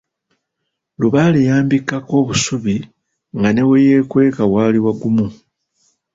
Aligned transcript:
Lubaale 0.99 1.39
yambikkako 1.49 2.11
obusubi, 2.21 2.75
nga 3.37 3.49
ne 3.53 3.63
we 3.69 3.75
yeekweka 3.87 4.43
waali 4.53 4.79
wagumu. 4.85 5.27